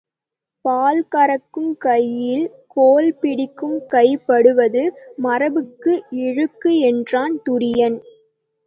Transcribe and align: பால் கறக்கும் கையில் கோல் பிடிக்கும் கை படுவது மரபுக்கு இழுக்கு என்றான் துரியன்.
பால் 0.65 1.01
கறக்கும் 1.15 1.77
கையில் 1.77 2.45
கோல் 2.67 3.11
பிடிக்கும் 3.19 3.77
கை 3.87 4.07
படுவது 4.27 4.83
மரபுக்கு 5.23 5.93
இழுக்கு 6.23 6.73
என்றான் 6.89 7.35
துரியன். 7.49 7.99